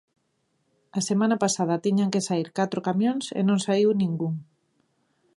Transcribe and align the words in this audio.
A 0.99 1.01
semana 1.09 1.37
pasada 1.43 1.81
tiñan 1.85 2.11
que 2.13 2.25
saír 2.27 2.49
catro 2.59 2.79
camións 2.87 3.25
e 3.39 3.41
non 3.47 3.59
saíu 3.65 3.89
ningún. 4.01 4.35